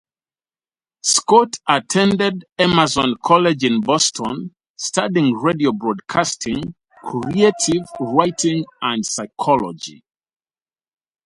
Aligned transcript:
Scott 1.03 1.57
attended 1.67 2.45
Emerson 2.57 3.13
College 3.23 3.63
in 3.63 3.81
Boston, 3.81 4.55
studying 4.75 5.35
radio 5.37 5.71
broadcasting, 5.73 6.73
creative 7.03 7.85
writing 7.99 8.65
and 8.81 9.05
psychology. 9.05 10.01